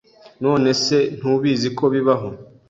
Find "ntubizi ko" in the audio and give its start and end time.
1.17-1.85